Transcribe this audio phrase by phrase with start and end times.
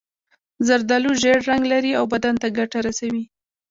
[0.67, 3.23] زردالو ژېړ رنګ لري او بدن ته ګټه رسوي.